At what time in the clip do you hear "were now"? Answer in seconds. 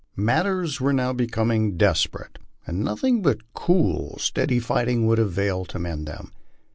0.81-1.13